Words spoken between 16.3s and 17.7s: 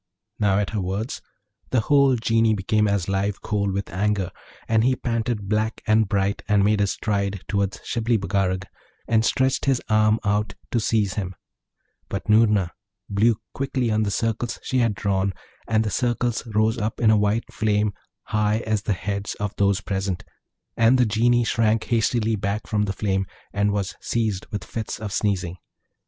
rose up in a white